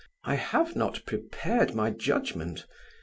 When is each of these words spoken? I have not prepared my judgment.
I 0.23 0.33
have 0.33 0.75
not 0.75 1.05
prepared 1.05 1.75
my 1.75 1.91
judgment. 1.91 2.65